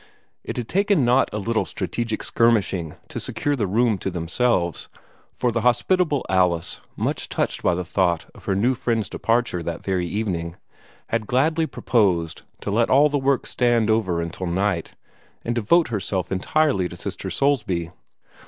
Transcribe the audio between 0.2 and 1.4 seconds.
It had taken not a